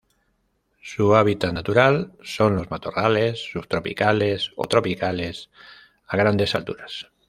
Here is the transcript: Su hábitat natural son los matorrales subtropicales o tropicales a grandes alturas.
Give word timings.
Su 0.81 1.13
hábitat 1.15 1.53
natural 1.53 2.13
son 2.23 2.55
los 2.55 2.71
matorrales 2.71 3.37
subtropicales 3.51 4.51
o 4.55 4.63
tropicales 4.65 5.51
a 6.07 6.17
grandes 6.17 6.55
alturas. 6.55 7.11